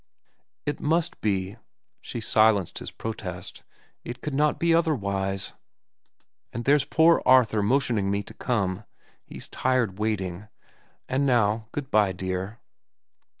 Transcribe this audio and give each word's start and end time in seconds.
"It 0.65 0.79
must 0.79 1.21
be," 1.21 1.57
she 2.01 2.21
silenced 2.21 2.79
his 2.79 2.89
protest. 2.89 3.61
"It 4.03 4.21
could 4.23 4.33
not 4.33 4.57
be 4.57 4.73
otherwise. 4.73 5.53
And 6.51 6.65
there's 6.65 6.85
poor 6.85 7.21
Arthur 7.23 7.61
motioning 7.61 8.09
me 8.09 8.23
to 8.23 8.33
come. 8.33 8.83
He's 9.23 9.47
tired 9.47 9.99
waiting. 9.99 10.47
And 11.07 11.27
now 11.27 11.67
good 11.71 11.91
by, 11.91 12.13
dear." 12.13 12.57